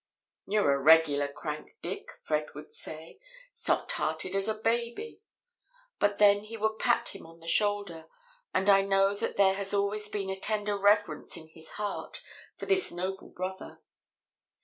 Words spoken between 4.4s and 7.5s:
a baby;" but then he would pat him on the